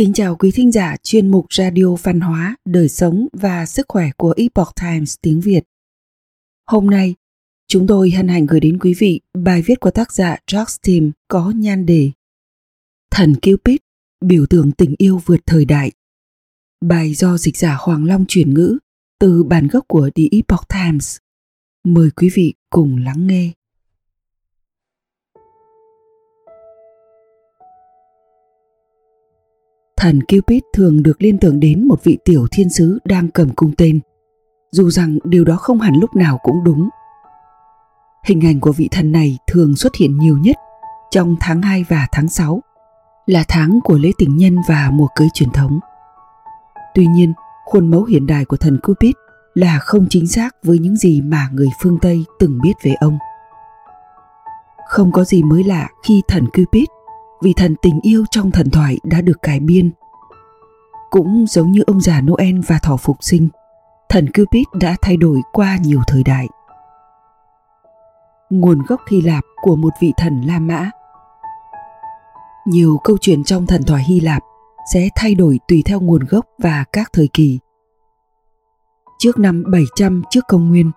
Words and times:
Kính 0.00 0.12
chào 0.12 0.36
quý 0.36 0.50
thính 0.50 0.72
giả 0.72 0.96
chuyên 1.02 1.30
mục 1.30 1.46
Radio 1.50 1.94
Văn 2.02 2.20
hóa, 2.20 2.56
Đời 2.64 2.88
sống 2.88 3.26
và 3.32 3.66
Sức 3.66 3.86
khỏe 3.88 4.10
của 4.16 4.34
Epoch 4.36 4.74
Times 4.80 5.14
tiếng 5.22 5.40
Việt. 5.40 5.60
Hôm 6.66 6.90
nay, 6.90 7.14
chúng 7.68 7.86
tôi 7.86 8.10
hân 8.10 8.28
hạnh 8.28 8.46
gửi 8.46 8.60
đến 8.60 8.78
quý 8.78 8.94
vị 8.98 9.20
bài 9.38 9.62
viết 9.62 9.80
của 9.80 9.90
tác 9.90 10.12
giả 10.12 10.36
George 10.52 10.74
Tim 10.82 11.12
có 11.28 11.52
nhan 11.56 11.86
đề 11.86 12.10
Thần 13.10 13.34
Cupid, 13.34 13.76
biểu 14.24 14.46
tượng 14.46 14.72
tình 14.72 14.94
yêu 14.98 15.20
vượt 15.26 15.40
thời 15.46 15.64
đại. 15.64 15.92
Bài 16.80 17.14
do 17.14 17.38
dịch 17.38 17.56
giả 17.56 17.76
Hoàng 17.80 18.04
Long 18.04 18.24
chuyển 18.28 18.54
ngữ 18.54 18.78
từ 19.18 19.42
bản 19.42 19.68
gốc 19.68 19.84
của 19.88 20.10
The 20.14 20.24
Epoch 20.32 20.68
Times. 20.68 21.16
Mời 21.84 22.10
quý 22.10 22.30
vị 22.34 22.54
cùng 22.70 22.96
lắng 22.96 23.26
nghe. 23.26 23.50
Thần 30.00 30.20
Cupid 30.22 30.62
thường 30.72 31.02
được 31.02 31.22
liên 31.22 31.38
tưởng 31.38 31.60
đến 31.60 31.88
một 31.88 32.04
vị 32.04 32.18
tiểu 32.24 32.46
thiên 32.50 32.70
sứ 32.70 32.98
đang 33.04 33.30
cầm 33.30 33.50
cung 33.50 33.72
tên, 33.76 34.00
dù 34.72 34.90
rằng 34.90 35.18
điều 35.24 35.44
đó 35.44 35.56
không 35.56 35.80
hẳn 35.80 35.94
lúc 36.00 36.16
nào 36.16 36.38
cũng 36.42 36.64
đúng. 36.64 36.88
Hình 38.24 38.46
ảnh 38.46 38.60
của 38.60 38.72
vị 38.72 38.88
thần 38.90 39.12
này 39.12 39.38
thường 39.46 39.76
xuất 39.76 39.96
hiện 39.96 40.18
nhiều 40.18 40.38
nhất 40.38 40.56
trong 41.10 41.36
tháng 41.40 41.62
2 41.62 41.84
và 41.88 42.06
tháng 42.12 42.28
6, 42.28 42.62
là 43.26 43.44
tháng 43.48 43.78
của 43.84 43.98
lễ 43.98 44.10
tình 44.18 44.36
nhân 44.36 44.56
và 44.68 44.90
mùa 44.92 45.06
cưới 45.16 45.28
truyền 45.34 45.50
thống. 45.50 45.78
Tuy 46.94 47.06
nhiên, 47.06 47.32
khuôn 47.64 47.90
mẫu 47.90 48.04
hiện 48.04 48.26
đại 48.26 48.44
của 48.44 48.56
thần 48.56 48.78
Cupid 48.82 49.12
là 49.54 49.78
không 49.78 50.06
chính 50.10 50.26
xác 50.26 50.56
với 50.62 50.78
những 50.78 50.96
gì 50.96 51.20
mà 51.20 51.48
người 51.52 51.68
phương 51.82 51.98
Tây 52.02 52.24
từng 52.38 52.58
biết 52.62 52.74
về 52.82 52.94
ông. 53.00 53.18
Không 54.88 55.12
có 55.12 55.24
gì 55.24 55.42
mới 55.42 55.64
lạ 55.64 55.88
khi 56.06 56.22
thần 56.28 56.46
Cupid 56.46 56.84
vì 57.42 57.52
thần 57.52 57.74
tình 57.82 58.00
yêu 58.02 58.24
trong 58.30 58.50
thần 58.50 58.70
thoại 58.70 58.98
đã 59.04 59.20
được 59.20 59.42
cải 59.42 59.60
biên. 59.60 59.90
Cũng 61.10 61.44
giống 61.48 61.72
như 61.72 61.82
ông 61.86 62.00
già 62.00 62.20
Noel 62.20 62.60
và 62.66 62.78
thỏ 62.82 62.96
phục 62.96 63.16
sinh, 63.20 63.48
thần 64.08 64.26
Cupid 64.26 64.64
đã 64.72 64.96
thay 65.02 65.16
đổi 65.16 65.40
qua 65.52 65.78
nhiều 65.82 66.00
thời 66.06 66.22
đại. 66.22 66.48
Nguồn 68.50 68.78
gốc 68.88 69.00
Hy 69.10 69.20
Lạp 69.20 69.44
của 69.62 69.76
một 69.76 69.92
vị 70.00 70.12
thần 70.16 70.42
La 70.46 70.58
Mã 70.58 70.90
Nhiều 72.66 72.98
câu 73.04 73.16
chuyện 73.20 73.44
trong 73.44 73.66
thần 73.66 73.82
thoại 73.82 74.02
Hy 74.02 74.20
Lạp 74.20 74.42
sẽ 74.92 75.08
thay 75.16 75.34
đổi 75.34 75.60
tùy 75.68 75.82
theo 75.86 76.00
nguồn 76.00 76.24
gốc 76.24 76.46
và 76.58 76.84
các 76.92 77.10
thời 77.12 77.28
kỳ. 77.32 77.58
Trước 79.18 79.38
năm 79.38 79.64
700 79.72 80.22
trước 80.30 80.44
công 80.48 80.68
nguyên, 80.68 80.90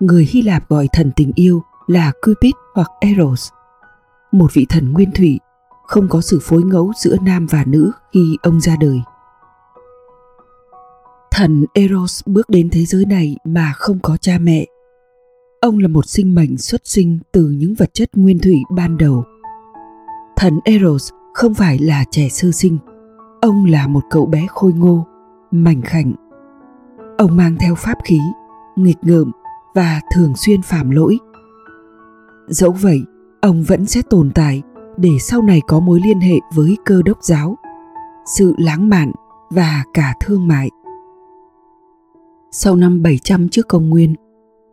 người 0.00 0.28
Hy 0.30 0.42
Lạp 0.42 0.68
gọi 0.68 0.88
thần 0.92 1.10
tình 1.16 1.32
yêu 1.34 1.62
là 1.86 2.12
Cupid 2.26 2.52
hoặc 2.74 2.90
Eros, 3.00 3.50
một 4.32 4.54
vị 4.54 4.66
thần 4.68 4.92
nguyên 4.92 5.10
thủy 5.12 5.38
không 5.86 6.08
có 6.08 6.20
sự 6.20 6.38
phối 6.42 6.62
ngẫu 6.62 6.92
giữa 6.96 7.16
nam 7.22 7.46
và 7.46 7.64
nữ 7.66 7.90
khi 8.12 8.36
ông 8.42 8.60
ra 8.60 8.76
đời. 8.80 9.00
Thần 11.30 11.64
Eros 11.74 12.22
bước 12.26 12.50
đến 12.50 12.68
thế 12.70 12.84
giới 12.84 13.04
này 13.04 13.36
mà 13.44 13.72
không 13.76 13.98
có 14.02 14.16
cha 14.16 14.38
mẹ. 14.40 14.66
Ông 15.60 15.78
là 15.78 15.88
một 15.88 16.06
sinh 16.06 16.34
mệnh 16.34 16.58
xuất 16.58 16.80
sinh 16.84 17.18
từ 17.32 17.46
những 17.46 17.74
vật 17.74 17.90
chất 17.94 18.10
nguyên 18.14 18.38
thủy 18.38 18.62
ban 18.70 18.96
đầu. 18.96 19.24
Thần 20.36 20.60
Eros 20.64 21.10
không 21.34 21.54
phải 21.54 21.78
là 21.78 22.04
trẻ 22.10 22.28
sơ 22.28 22.50
sinh. 22.50 22.78
Ông 23.40 23.64
là 23.64 23.86
một 23.86 24.02
cậu 24.10 24.26
bé 24.26 24.46
khôi 24.48 24.72
ngô, 24.72 25.06
mảnh 25.50 25.82
khảnh. 25.82 26.12
Ông 27.18 27.36
mang 27.36 27.56
theo 27.60 27.74
pháp 27.74 27.98
khí, 28.04 28.18
nghịch 28.76 28.98
ngợm 29.02 29.32
và 29.74 30.00
thường 30.14 30.32
xuyên 30.36 30.62
phạm 30.62 30.90
lỗi. 30.90 31.18
Dẫu 32.48 32.72
vậy, 32.72 33.02
ông 33.40 33.62
vẫn 33.62 33.86
sẽ 33.86 34.02
tồn 34.10 34.30
tại 34.34 34.62
để 34.96 35.10
sau 35.20 35.42
này 35.42 35.60
có 35.66 35.80
mối 35.80 36.00
liên 36.04 36.20
hệ 36.20 36.38
với 36.54 36.76
cơ 36.84 37.02
đốc 37.04 37.18
giáo, 37.22 37.56
sự 38.36 38.54
lãng 38.58 38.88
mạn 38.88 39.12
và 39.50 39.84
cả 39.94 40.14
thương 40.20 40.48
mại. 40.48 40.70
Sau 42.50 42.76
năm 42.76 43.02
700 43.02 43.48
trước 43.48 43.68
công 43.68 43.90
nguyên, 43.90 44.14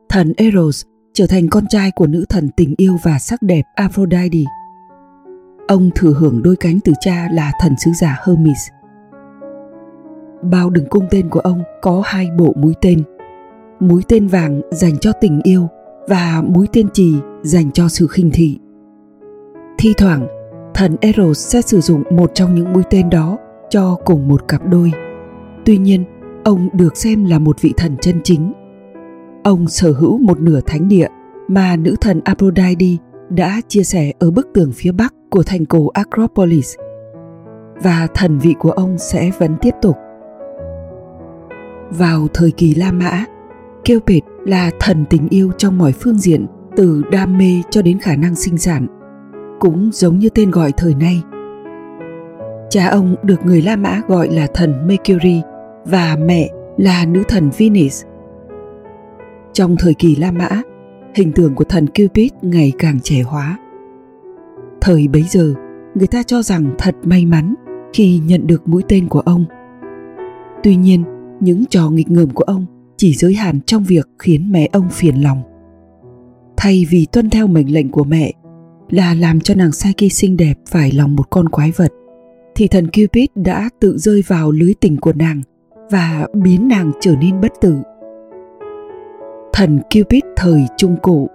thần 0.09 0.33
Eros 0.37 0.85
trở 1.13 1.27
thành 1.27 1.49
con 1.49 1.67
trai 1.69 1.91
của 1.91 2.07
nữ 2.07 2.25
thần 2.29 2.49
tình 2.57 2.73
yêu 2.77 2.97
và 3.03 3.19
sắc 3.19 3.41
đẹp 3.41 3.61
Aphrodite. 3.75 4.43
Ông 5.67 5.89
thừa 5.95 6.13
hưởng 6.13 6.43
đôi 6.43 6.55
cánh 6.55 6.79
từ 6.79 6.93
cha 6.99 7.27
là 7.31 7.51
thần 7.59 7.73
sứ 7.85 7.91
giả 8.01 8.17
Hermes. 8.25 8.67
Bao 10.41 10.69
đường 10.69 10.85
cung 10.89 11.05
tên 11.11 11.29
của 11.29 11.39
ông 11.39 11.63
có 11.81 12.01
hai 12.05 12.27
bộ 12.37 12.53
mũi 12.57 12.73
tên. 12.81 13.03
Mũi 13.79 14.01
tên 14.07 14.27
vàng 14.27 14.61
dành 14.71 14.97
cho 14.97 15.11
tình 15.11 15.41
yêu 15.43 15.67
và 16.07 16.43
mũi 16.47 16.67
tên 16.73 16.89
trì 16.93 17.15
dành 17.41 17.71
cho 17.71 17.87
sự 17.87 18.07
khinh 18.07 18.31
thị. 18.33 18.59
Thi 19.81 19.93
thoảng, 19.97 20.27
thần 20.73 20.95
Eros 21.01 21.47
sẽ 21.47 21.61
sử 21.61 21.79
dụng 21.79 22.03
một 22.11 22.31
trong 22.33 22.55
những 22.55 22.73
mũi 22.73 22.83
tên 22.89 23.09
đó 23.09 23.37
cho 23.69 23.97
cùng 24.05 24.27
một 24.27 24.47
cặp 24.47 24.67
đôi. 24.67 24.91
Tuy 25.65 25.77
nhiên, 25.77 26.03
ông 26.43 26.69
được 26.73 26.97
xem 26.97 27.25
là 27.25 27.39
một 27.39 27.61
vị 27.61 27.73
thần 27.77 27.97
chân 28.01 28.21
chính. 28.23 28.53
Ông 29.43 29.67
sở 29.67 29.91
hữu 29.91 30.17
một 30.17 30.39
nửa 30.39 30.61
thánh 30.65 30.87
địa 30.87 31.07
mà 31.47 31.75
nữ 31.75 31.95
thần 32.01 32.21
Aphrodite 32.23 33.03
đã 33.29 33.61
chia 33.67 33.83
sẻ 33.83 34.11
ở 34.19 34.31
bức 34.31 34.47
tường 34.53 34.71
phía 34.75 34.91
bắc 34.91 35.13
của 35.29 35.43
thành 35.43 35.65
cổ 35.65 35.87
Acropolis. 35.87 36.75
Và 37.83 38.07
thần 38.13 38.39
vị 38.39 38.55
của 38.59 38.71
ông 38.71 38.97
sẽ 38.97 39.31
vẫn 39.39 39.55
tiếp 39.61 39.73
tục. 39.81 39.95
Vào 41.89 42.27
thời 42.33 42.51
kỳ 42.51 42.75
La 42.75 42.91
Mã, 42.91 43.25
Cupid 43.87 44.23
là 44.45 44.71
thần 44.79 45.05
tình 45.09 45.27
yêu 45.29 45.51
trong 45.57 45.77
mọi 45.77 45.91
phương 45.91 46.19
diện, 46.19 46.45
từ 46.75 47.03
đam 47.11 47.37
mê 47.37 47.61
cho 47.69 47.81
đến 47.81 47.99
khả 47.99 48.15
năng 48.15 48.35
sinh 48.35 48.57
sản– 48.57 48.87
cũng 49.59 49.89
giống 49.93 50.19
như 50.19 50.29
tên 50.29 50.51
gọi 50.51 50.71
thời 50.77 50.95
nay. 50.95 51.23
Cha 52.69 52.87
ông 52.87 53.15
được 53.23 53.45
người 53.45 53.61
La 53.61 53.75
Mã 53.75 54.01
gọi 54.07 54.29
là 54.29 54.47
thần 54.53 54.87
Mercury 54.87 55.41
và 55.85 56.17
mẹ 56.25 56.49
là 56.77 57.05
nữ 57.05 57.23
thần 57.27 57.49
Venus. 57.57 58.03
Trong 59.53 59.75
thời 59.79 59.93
kỳ 59.93 60.15
La 60.15 60.31
Mã, 60.31 60.61
hình 61.15 61.31
tượng 61.31 61.55
của 61.55 61.63
thần 61.63 61.87
Cupid 61.87 62.31
ngày 62.41 62.71
càng 62.79 62.99
trẻ 62.99 63.21
hóa. 63.21 63.57
Thời 64.81 65.07
bấy 65.07 65.23
giờ, 65.23 65.53
người 65.95 66.07
ta 66.07 66.23
cho 66.23 66.41
rằng 66.41 66.75
thật 66.77 66.95
may 67.03 67.25
mắn 67.25 67.55
khi 67.93 68.19
nhận 68.25 68.47
được 68.47 68.67
mũi 68.67 68.83
tên 68.87 69.07
của 69.07 69.19
ông. 69.19 69.45
Tuy 70.63 70.75
nhiên, 70.75 71.03
những 71.39 71.65
trò 71.65 71.89
nghịch 71.89 72.11
ngợm 72.11 72.29
của 72.29 72.43
ông 72.43 72.65
chỉ 72.97 73.13
giới 73.13 73.33
hạn 73.33 73.59
trong 73.65 73.83
việc 73.83 74.07
khiến 74.19 74.51
mẹ 74.51 74.69
ông 74.71 74.89
phiền 74.89 75.15
lòng. 75.15 75.41
Thay 76.57 76.85
vì 76.89 77.07
tuân 77.11 77.29
theo 77.29 77.47
mệnh 77.47 77.73
lệnh 77.73 77.89
của 77.89 78.03
mẹ 78.03 78.33
là 78.89 79.13
làm 79.13 79.39
cho 79.39 79.55
nàng 79.55 79.71
Psyche 79.71 80.09
xinh 80.09 80.37
đẹp 80.37 80.53
phải 80.67 80.91
lòng 80.91 81.15
một 81.15 81.29
con 81.29 81.49
quái 81.49 81.71
vật 81.71 81.93
thì 82.55 82.67
thần 82.67 82.87
Cupid 82.87 83.25
đã 83.35 83.69
tự 83.79 83.97
rơi 83.97 84.23
vào 84.27 84.51
lưới 84.51 84.73
tình 84.79 84.97
của 84.97 85.13
nàng 85.13 85.41
và 85.91 86.27
biến 86.33 86.67
nàng 86.67 86.91
trở 86.99 87.15
nên 87.21 87.41
bất 87.41 87.51
tử. 87.61 87.77
Thần 89.53 89.79
Cupid 89.79 90.21
thời 90.35 90.61
Trung 90.77 90.95
Cổ 91.01 91.27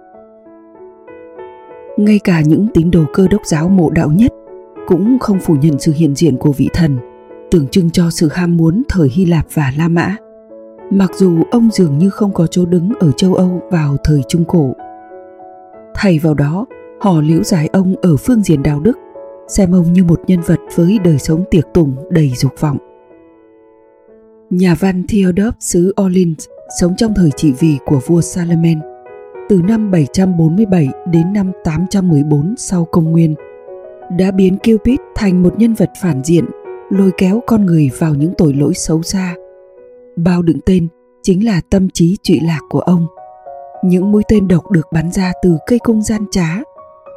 Ngay 1.97 2.19
cả 2.23 2.41
những 2.41 2.67
tín 2.73 2.91
đồ 2.91 3.03
cơ 3.13 3.27
đốc 3.27 3.41
giáo 3.45 3.69
mộ 3.69 3.89
đạo 3.89 4.11
nhất 4.11 4.33
cũng 4.87 5.19
không 5.19 5.39
phủ 5.39 5.55
nhận 5.61 5.79
sự 5.79 5.93
hiện 5.95 6.15
diện 6.15 6.37
của 6.37 6.51
vị 6.51 6.69
thần, 6.73 6.97
tượng 7.51 7.67
trưng 7.67 7.91
cho 7.91 8.09
sự 8.09 8.29
ham 8.31 8.57
muốn 8.57 8.83
thời 8.89 9.09
Hy 9.09 9.25
Lạp 9.25 9.45
và 9.53 9.73
La 9.77 9.87
Mã. 9.87 10.15
Mặc 10.91 11.11
dù 11.15 11.43
ông 11.51 11.69
dường 11.71 11.97
như 11.97 12.09
không 12.09 12.33
có 12.33 12.47
chỗ 12.47 12.65
đứng 12.65 12.91
ở 12.99 13.11
châu 13.11 13.33
Âu 13.33 13.61
vào 13.71 13.97
thời 14.03 14.21
Trung 14.27 14.45
Cổ. 14.45 14.73
Thay 15.95 16.19
vào 16.19 16.33
đó, 16.33 16.65
họ 17.05 17.21
liễu 17.21 17.43
giải 17.43 17.69
ông 17.73 17.95
ở 18.01 18.17
phương 18.17 18.43
diện 18.43 18.63
đạo 18.63 18.79
đức, 18.79 18.97
xem 19.47 19.71
ông 19.71 19.93
như 19.93 20.03
một 20.03 20.21
nhân 20.27 20.41
vật 20.45 20.59
với 20.75 20.99
đời 21.03 21.17
sống 21.17 21.43
tiệc 21.51 21.65
tùng 21.73 21.95
đầy 22.09 22.31
dục 22.35 22.51
vọng 22.59 22.77
nhà 24.49 24.75
văn 24.79 25.03
Theodore 25.07 25.57
xứ 25.59 25.93
Orleans 26.01 26.45
sống 26.79 26.95
trong 26.97 27.13
thời 27.15 27.31
trị 27.31 27.53
vì 27.59 27.77
của 27.85 27.99
vua 28.07 28.21
Salomon, 28.21 28.81
từ 29.49 29.61
năm 29.67 29.91
747 29.91 30.87
đến 31.11 31.33
năm 31.33 31.51
814 31.63 32.55
sau 32.57 32.85
công 32.85 33.11
nguyên, 33.11 33.35
đã 34.17 34.31
biến 34.31 34.57
Cupid 34.57 34.99
thành 35.15 35.43
một 35.43 35.53
nhân 35.57 35.73
vật 35.73 35.89
phản 36.01 36.23
diện, 36.23 36.45
lôi 36.89 37.11
kéo 37.17 37.41
con 37.47 37.65
người 37.65 37.89
vào 37.99 38.15
những 38.15 38.33
tội 38.37 38.53
lỗi 38.53 38.73
xấu 38.73 39.01
xa. 39.01 39.35
Bao 40.15 40.41
đựng 40.41 40.59
tên 40.65 40.87
chính 41.21 41.45
là 41.45 41.61
tâm 41.69 41.89
trí 41.93 42.17
trụy 42.23 42.39
lạc 42.43 42.61
của 42.69 42.79
ông. 42.79 43.07
Những 43.83 44.11
mũi 44.11 44.23
tên 44.27 44.47
độc 44.47 44.71
được 44.71 44.87
bắn 44.93 45.11
ra 45.11 45.31
từ 45.43 45.57
cây 45.67 45.79
cung 45.79 46.01
gian 46.01 46.25
trá 46.31 46.61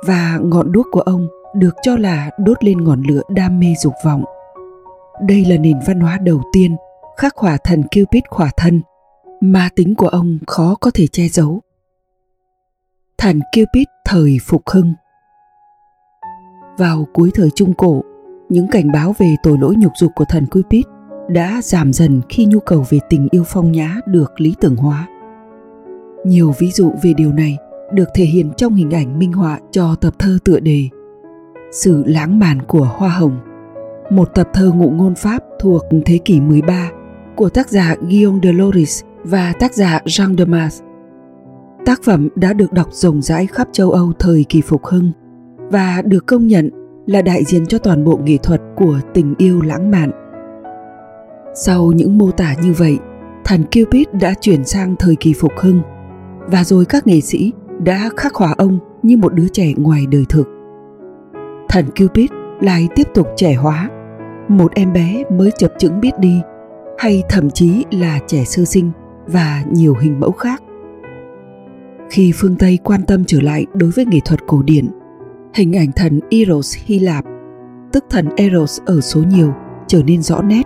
và 0.07 0.39
ngọn 0.43 0.73
đuốc 0.73 0.87
của 0.91 1.01
ông 1.01 1.29
được 1.55 1.75
cho 1.83 1.97
là 1.97 2.31
đốt 2.39 2.65
lên 2.65 2.85
ngọn 2.85 3.03
lửa 3.03 3.23
đam 3.29 3.61
mê 3.61 3.75
dục 3.83 3.95
vọng. 4.05 4.25
Đây 5.23 5.45
là 5.45 5.57
nền 5.57 5.79
văn 5.87 6.01
hóa 6.01 6.19
đầu 6.19 6.43
tiên 6.53 6.77
khắc 7.17 7.37
họa 7.37 7.57
thần 7.65 7.83
Cupid 7.83 8.23
khỏa 8.29 8.51
thân, 8.57 8.83
mà 9.41 9.69
tính 9.75 9.95
của 9.95 10.09
ông 10.09 10.39
khó 10.47 10.77
có 10.81 10.91
thể 10.95 11.07
che 11.07 11.29
giấu. 11.29 11.61
Thần 13.19 13.41
Cupid 13.41 13.87
thời 14.05 14.39
phục 14.47 14.63
hưng 14.71 14.95
Vào 16.79 17.07
cuối 17.15 17.31
thời 17.35 17.51
Trung 17.55 17.75
Cổ, 17.75 18.03
những 18.49 18.69
cảnh 18.69 18.93
báo 18.93 19.15
về 19.19 19.37
tội 19.43 19.59
lỗi 19.59 19.75
nhục 19.79 19.93
dục 20.01 20.13
của 20.15 20.25
thần 20.29 20.47
Cupid 20.47 20.85
đã 21.29 21.61
giảm 21.63 21.93
dần 21.93 22.21
khi 22.29 22.47
nhu 22.47 22.61
cầu 22.61 22.85
về 22.89 22.99
tình 23.09 23.29
yêu 23.31 23.45
phong 23.47 23.73
nhã 23.73 23.97
được 24.07 24.41
lý 24.41 24.55
tưởng 24.61 24.77
hóa. 24.77 25.09
Nhiều 26.25 26.55
ví 26.59 26.71
dụ 26.71 26.93
về 27.03 27.15
điều 27.17 27.33
này 27.33 27.57
được 27.93 28.09
thể 28.15 28.25
hiện 28.25 28.51
trong 28.57 28.75
hình 28.75 28.91
ảnh 28.91 29.19
minh 29.19 29.33
họa 29.33 29.61
cho 29.71 29.95
tập 29.95 30.15
thơ 30.19 30.39
tựa 30.45 30.61
đề 30.61 30.89
Sự 31.73 32.03
lãng 32.07 32.39
mạn 32.39 32.63
của 32.63 32.89
hoa 32.97 33.09
hồng 33.09 33.39
một 34.11 34.35
tập 34.35 34.49
thơ 34.53 34.73
ngụ 34.75 34.91
ngôn 34.91 35.15
Pháp 35.15 35.43
thuộc 35.61 35.83
thế 36.07 36.19
kỷ 36.19 36.41
13 36.41 36.91
của 37.37 37.49
tác 37.49 37.69
giả 37.69 37.97
Guillaume 38.01 38.39
de 38.43 38.53
Loris 38.53 39.03
và 39.25 39.53
tác 39.61 39.75
giả 39.75 40.01
Jean 40.05 40.37
de 40.37 40.45
Mars. 40.45 40.83
Tác 41.85 42.03
phẩm 42.05 42.29
đã 42.35 42.53
được 42.53 42.73
đọc 42.73 42.89
rộng 42.93 43.23
rãi 43.23 43.47
khắp 43.47 43.69
châu 43.73 43.91
Âu 43.91 44.13
thời 44.19 44.45
kỳ 44.49 44.61
phục 44.61 44.87
hưng 44.87 45.13
và 45.71 46.03
được 46.03 46.27
công 46.27 46.47
nhận 46.47 46.71
là 47.07 47.23
đại 47.23 47.45
diện 47.45 47.67
cho 47.67 47.79
toàn 47.79 48.05
bộ 48.05 48.17
nghệ 48.17 48.37
thuật 48.37 48.63
của 48.77 49.01
tình 49.15 49.35
yêu 49.39 49.61
lãng 49.63 49.91
mạn. 49.91 50.11
Sau 51.55 51.93
những 51.93 52.19
mô 52.19 52.31
tả 52.31 52.55
như 52.63 52.73
vậy, 52.73 52.99
thần 53.45 53.63
Cupid 53.63 54.09
đã 54.21 54.35
chuyển 54.41 54.65
sang 54.65 54.97
thời 54.99 55.17
kỳ 55.17 55.33
phục 55.33 55.53
hưng 55.57 55.81
và 56.47 56.65
rồi 56.65 56.85
các 56.85 57.07
nghệ 57.07 57.21
sĩ 57.21 57.53
đã 57.85 58.11
khắc 58.17 58.35
họa 58.35 58.55
ông 58.59 58.79
như 59.03 59.17
một 59.17 59.35
đứa 59.35 59.49
trẻ 59.49 59.73
ngoài 59.77 60.07
đời 60.11 60.25
thực. 60.29 60.49
Thần 61.69 61.85
Cupid 61.87 62.31
lại 62.61 62.89
tiếp 62.95 63.09
tục 63.15 63.27
trẻ 63.37 63.55
hóa, 63.55 63.91
một 64.49 64.75
em 64.75 64.93
bé 64.93 65.25
mới 65.33 65.51
chập 65.59 65.73
chững 65.79 66.01
biết 66.01 66.19
đi 66.19 66.41
hay 66.99 67.23
thậm 67.29 67.51
chí 67.51 67.85
là 67.91 68.19
trẻ 68.27 68.45
sơ 68.45 68.65
sinh 68.65 68.91
và 69.27 69.65
nhiều 69.73 69.95
hình 70.01 70.21
mẫu 70.21 70.33
khác. 70.33 70.63
Khi 72.11 72.33
phương 72.35 72.57
Tây 72.57 72.79
quan 72.85 73.03
tâm 73.07 73.25
trở 73.25 73.41
lại 73.41 73.67
đối 73.75 73.91
với 73.91 74.05
nghệ 74.07 74.19
thuật 74.25 74.47
cổ 74.47 74.63
điển, 74.63 74.89
hình 75.55 75.77
ảnh 75.77 75.93
thần 75.93 76.21
Eros 76.31 76.77
Hy 76.85 76.99
Lạp, 76.99 77.25
tức 77.93 78.05
thần 78.11 78.29
Eros 78.37 78.81
ở 78.87 79.01
số 79.01 79.23
nhiều, 79.23 79.53
trở 79.87 80.03
nên 80.03 80.23
rõ 80.23 80.43
nét. 80.43 80.63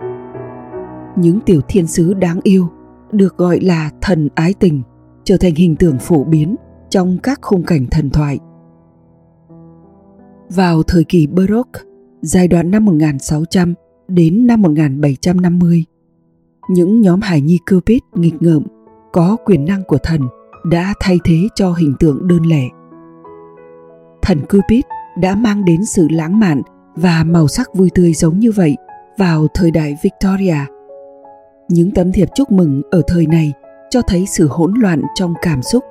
Những 1.16 1.40
tiểu 1.40 1.60
thiên 1.68 1.86
sứ 1.86 2.14
đáng 2.14 2.40
yêu 2.42 2.68
được 3.12 3.36
gọi 3.36 3.60
là 3.60 3.90
thần 4.00 4.28
ái 4.34 4.54
tình 4.54 4.82
trở 5.24 5.36
thành 5.36 5.54
hình 5.54 5.76
tượng 5.76 5.98
phổ 5.98 6.24
biến 6.24 6.56
trong 6.92 7.18
các 7.22 7.38
khung 7.42 7.62
cảnh 7.62 7.86
thần 7.90 8.10
thoại. 8.10 8.38
Vào 10.48 10.82
thời 10.82 11.04
kỳ 11.04 11.26
Baroque, 11.26 11.80
giai 12.22 12.48
đoạn 12.48 12.70
năm 12.70 12.84
1600 12.84 13.74
đến 14.08 14.46
năm 14.46 14.62
1750, 14.62 15.84
những 16.68 17.00
nhóm 17.00 17.20
hài 17.20 17.40
nhi 17.40 17.58
Cupid 17.70 17.98
nghịch 18.14 18.34
ngợm 18.40 18.66
có 19.12 19.36
quyền 19.44 19.64
năng 19.64 19.82
của 19.84 19.98
thần 20.02 20.20
đã 20.70 20.94
thay 21.00 21.18
thế 21.24 21.48
cho 21.54 21.72
hình 21.72 21.94
tượng 21.98 22.28
đơn 22.28 22.46
lẻ. 22.46 22.68
Thần 24.22 24.38
Cupid 24.40 24.84
đã 25.20 25.34
mang 25.34 25.64
đến 25.64 25.84
sự 25.84 26.08
lãng 26.10 26.40
mạn 26.40 26.62
và 26.94 27.24
màu 27.24 27.48
sắc 27.48 27.74
vui 27.74 27.90
tươi 27.94 28.12
giống 28.12 28.38
như 28.38 28.52
vậy 28.52 28.76
vào 29.18 29.46
thời 29.54 29.70
đại 29.70 29.96
Victoria. 30.02 30.58
Những 31.68 31.90
tấm 31.90 32.12
thiệp 32.12 32.28
chúc 32.34 32.52
mừng 32.52 32.82
ở 32.90 33.02
thời 33.06 33.26
này 33.26 33.52
cho 33.90 34.02
thấy 34.02 34.26
sự 34.26 34.48
hỗn 34.50 34.74
loạn 34.76 35.02
trong 35.14 35.34
cảm 35.42 35.62
xúc. 35.62 35.84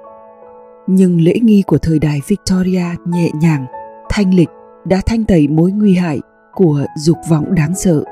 Nhưng 0.88 1.22
lễ 1.22 1.34
nghi 1.42 1.64
của 1.68 1.78
thời 1.78 2.00
đại 2.00 2.20
Victoria 2.28 2.86
nhẹ 3.06 3.30
nhàng, 3.34 3.66
thanh 4.10 4.34
lịch 4.34 4.50
đã 4.86 5.02
thanh 5.06 5.26
tẩy 5.26 5.48
mối 5.48 5.72
nguy 5.72 5.96
hại 5.96 6.20
của 6.54 6.86
dục 6.98 7.18
vọng 7.30 7.56
đáng 7.56 7.76
sợ. 7.76 8.04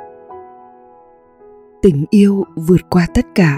Tình 1.82 2.06
yêu 2.10 2.44
vượt 2.56 2.82
qua 2.90 3.08
tất 3.14 3.26
cả. 3.36 3.58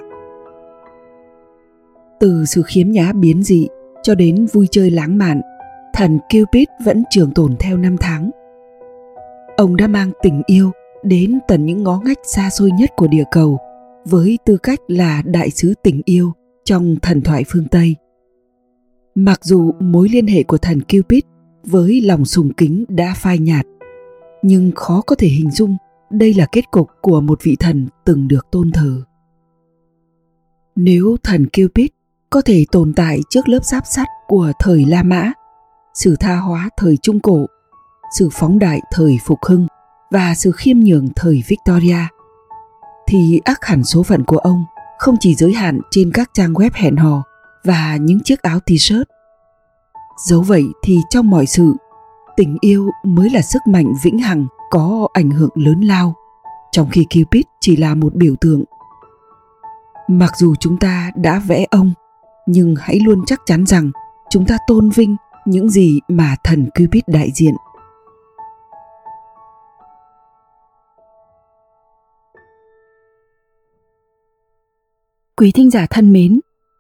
Từ 2.20 2.46
sự 2.46 2.62
khiếm 2.66 2.92
nhã 2.92 3.12
biến 3.14 3.44
dị 3.44 3.68
cho 4.04 4.16
đến 4.16 4.46
vui 4.54 4.68
chơi 4.72 4.90
lãng 4.92 5.18
mạn, 5.18 5.42
thần 5.94 6.20
Cupid 6.20 6.68
vẫn 6.86 7.04
trường 7.10 7.32
tồn 7.32 7.56
theo 7.60 7.78
năm 7.78 7.96
tháng. 8.00 8.30
Ông 9.58 9.76
đã 9.76 9.88
mang 9.88 10.12
tình 10.22 10.42
yêu 10.46 10.72
đến 11.04 11.40
tận 11.48 11.66
những 11.66 11.84
ngõ 11.84 12.02
ngách 12.06 12.20
xa 12.24 12.50
xôi 12.50 12.72
nhất 12.72 12.90
của 12.96 13.08
địa 13.08 13.24
cầu– 13.32 13.58
với 14.06 14.40
tư 14.46 14.58
cách 14.58 14.80
là 14.88 15.22
đại 15.26 15.50
sứ 15.50 15.74
tình 15.84 16.02
yêu 16.06 16.34
trong 16.64 16.96
thần 17.02 17.22
thoại 17.22 17.44
phương 17.48 17.68
Tây. 17.68 17.96
Mặc 19.16 19.40
dù 19.44 19.72
mối 19.80 20.10
liên 20.10 20.28
hệ 20.28 20.44
của 20.44 20.58
thần 20.58 20.82
Cupid 20.82 21.22
với 21.64 22.02
lòng 22.02 22.26
sùng 22.26 22.54
kính 22.54 22.86
đã 22.88 23.14
phai 23.18 23.40
nhạt, 23.40 23.66
nhưng 24.44 24.72
khó 24.76 25.02
có 25.02 25.16
thể 25.16 25.28
hình 25.28 25.52
dung 25.52 25.78
đây 26.10 26.34
là 26.34 26.46
kết 26.52 26.72
cục 26.72 26.88
của 27.02 27.22
một 27.22 27.40
vị 27.44 27.56
thần 27.60 27.88
từng 28.06 28.28
được 28.28 28.52
tôn 28.52 28.72
thờ. 28.72 29.02
Nếu 30.76 31.18
thần 31.24 31.46
Cupid 31.46 31.88
có 32.30 32.42
thể 32.42 32.66
tồn 32.72 32.94
tại 32.94 33.20
trước 33.30 33.50
lớp 33.50 33.66
giáp 33.66 33.84
sắt 33.86 34.08
của 34.28 34.52
thời 34.60 34.86
La 34.86 35.04
Mã, 35.04 35.32
sự 35.94 36.16
tha 36.20 36.36
hóa 36.36 36.70
thời 36.78 36.98
Trung 36.98 37.20
Cổ, 37.20 37.46
sự 38.18 38.30
phóng 38.32 38.60
đại 38.60 38.80
thời 38.92 39.18
Phục 39.26 39.40
Hưng 39.48 39.68
và 40.12 40.36
sự 40.36 40.52
khiêm 40.52 40.80
nhường 40.80 41.08
thời 41.16 41.44
Victoria– 41.48 41.98
thì 43.12 43.42
ác 43.46 43.66
hẳn 43.66 43.84
số 43.84 44.04
phận 44.04 44.24
của 44.24 44.38
ông 44.38 44.66
không 45.00 45.16
chỉ 45.20 45.36
giới 45.36 45.54
hạn 45.54 45.80
trên 45.92 46.12
các 46.12 46.30
trang 46.34 46.54
web 46.54 46.70
hẹn 46.74 46.96
hò 46.96 47.24
và 47.64 47.98
những 48.02 48.20
chiếc 48.24 48.42
áo 48.42 48.60
t-shirt. 48.66 49.04
Dẫu 50.28 50.42
vậy 50.42 50.64
thì 50.84 50.98
trong 51.10 51.30
mọi 51.30 51.46
sự, 51.46 51.74
tình 52.38 52.58
yêu 52.62 52.90
mới 53.04 53.30
là 53.30 53.42
sức 53.42 53.60
mạnh 53.68 53.94
vĩnh 54.04 54.20
hằng 54.20 54.46
có 54.70 55.08
ảnh 55.14 55.30
hưởng 55.30 55.50
lớn 55.56 55.82
lao, 55.82 56.16
trong 56.72 56.90
khi 56.90 57.06
Cupid 57.06 57.44
chỉ 57.60 57.76
là 57.76 57.96
một 57.96 58.16
biểu 58.16 58.36
tượng. 58.42 58.64
Mặc 60.08 60.32
dù 60.38 60.56
chúng 60.56 60.78
ta 60.78 61.12
đã 61.16 61.42
vẽ 61.48 61.66
ông, 61.72 61.94
nhưng 62.46 62.76
hãy 62.80 63.00
luôn 63.00 63.24
chắc 63.26 63.42
chắn 63.46 63.66
rằng 63.66 63.92
chúng 64.30 64.46
ta 64.46 64.58
tôn 64.68 64.90
vinh 64.90 65.16
những 65.46 65.70
gì 65.70 66.00
mà 66.08 66.36
thần 66.44 66.70
Cupid 66.76 67.04
đại 67.08 67.32
diện. 67.36 67.54
Quý 75.38 75.52
thính 75.52 75.72
giả 75.72 75.86
thân 75.90 76.14
mến, 76.14 76.40